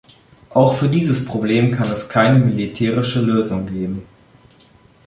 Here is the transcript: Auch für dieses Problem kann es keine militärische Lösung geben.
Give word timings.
Auch 0.49 0.73
für 0.77 0.89
dieses 0.89 1.25
Problem 1.25 1.71
kann 1.73 1.87
es 1.91 2.09
keine 2.09 2.39
militärische 2.39 3.21
Lösung 3.21 3.67
geben. 3.67 4.01